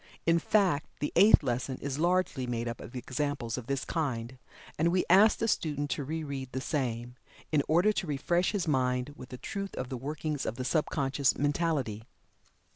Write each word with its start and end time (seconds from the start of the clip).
In 0.25 0.39
fact, 0.39 0.87
the 0.99 1.13
Eighth 1.15 1.43
Lesson 1.43 1.77
is 1.79 1.99
largely 1.99 2.47
made 2.47 2.67
up 2.67 2.81
of 2.81 2.95
examples 2.95 3.55
of 3.55 3.67
this 3.67 3.85
kind, 3.85 4.39
and 4.75 4.87
we 4.87 5.05
ask 5.11 5.37
the 5.37 5.47
student 5.47 5.91
to 5.91 6.03
re 6.03 6.23
read 6.23 6.53
the 6.53 6.59
same, 6.59 7.17
in 7.51 7.61
order 7.67 7.93
to 7.93 8.07
refresh 8.07 8.51
his 8.51 8.67
mind 8.67 9.13
with 9.15 9.29
the 9.29 9.37
truth 9.37 9.75
of 9.75 9.89
the 9.89 9.97
workings 9.97 10.43
of 10.47 10.55
the 10.55 10.65
sub 10.65 10.89
conscious 10.89 11.37
mentality. 11.37 12.03